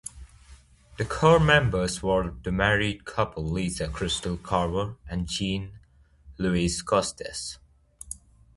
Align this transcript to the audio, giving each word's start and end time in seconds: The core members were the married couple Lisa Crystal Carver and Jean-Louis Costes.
The 0.97 1.05
core 1.05 1.39
members 1.39 2.01
were 2.01 2.33
the 2.41 2.51
married 2.51 3.05
couple 3.05 3.43
Lisa 3.47 3.87
Crystal 3.87 4.35
Carver 4.35 4.95
and 5.07 5.27
Jean-Louis 5.27 6.81
Costes. 6.81 7.59